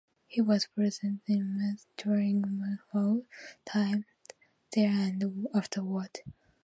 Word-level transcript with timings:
He 0.25 0.41
was 0.41 0.65
present 0.65 1.21
in 1.27 1.59
Madinah 1.59 1.77
during 1.95 2.41
Muhammad's 2.41 3.27
time 3.67 4.05
there 4.73 4.89
and 4.89 5.45
afterwards. 5.53 6.21